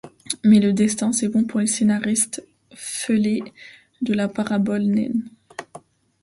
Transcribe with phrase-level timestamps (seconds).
[0.43, 3.43] Mais le destin c’est bon pour les scénaristes fêlés
[4.01, 5.29] de la parabole, naine!